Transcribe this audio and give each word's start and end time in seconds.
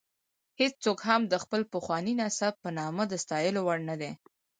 هېڅوک 0.59 0.99
هم 1.09 1.21
د 1.27 1.33
خپل 1.43 1.61
پخواني 1.73 2.13
نسب 2.21 2.53
په 2.63 2.69
نامه 2.79 3.03
د 3.07 3.13
ستایلو 3.23 3.61
وړ 3.63 3.79
نه 3.89 3.95
دی. 4.01 4.11